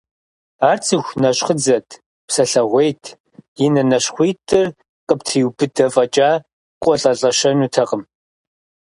[0.69, 1.87] Ар цӀыху нэщхъыдзэт,
[2.27, 3.03] псэлъэгъуейт,
[3.65, 4.67] и нэ нащхъуитӀыр
[5.07, 6.31] къыптриубыдэ фӀэкӀа,
[6.81, 8.03] къолӀэлӀэщэнутэкъым.